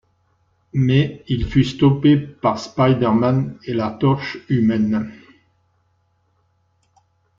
Mais 0.73 1.23
il 1.27 1.45
fut 1.47 1.63
stoppé 1.63 2.17
par 2.17 2.57
Spider-Man 2.57 3.59
et 3.65 3.75
la 3.75 3.91
Torche 3.91 4.39
Humaine. 4.49 5.11